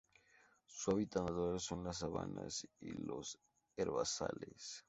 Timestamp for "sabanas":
1.99-2.67